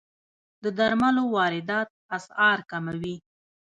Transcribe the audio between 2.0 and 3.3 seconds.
اسعار کموي.